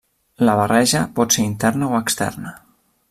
La 0.47 0.53
barreja 0.59 1.01
pot 1.19 1.37
ser 1.37 1.45
interna 1.49 1.91
o 1.93 1.99
externa. 2.01 2.57